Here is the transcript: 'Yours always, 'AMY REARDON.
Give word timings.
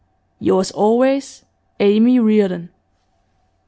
'Yours 0.39 0.71
always, 0.71 1.45
'AMY 1.79 2.17
REARDON. 2.19 2.69